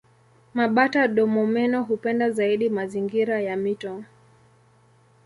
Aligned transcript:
Mabata-domomeno 0.53 1.83
hupenda 1.83 2.31
zaidi 2.31 2.69
mazingira 2.69 3.41
ya 3.41 3.55
mito. 3.57 4.03